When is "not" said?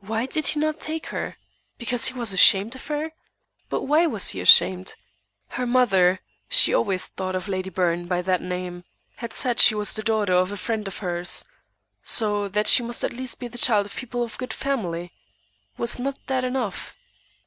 0.60-0.80, 15.98-16.18